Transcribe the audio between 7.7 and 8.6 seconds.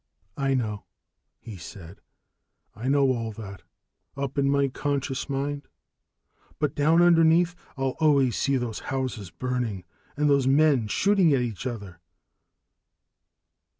I'll always see